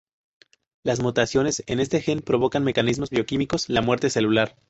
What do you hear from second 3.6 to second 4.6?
la muerte celular.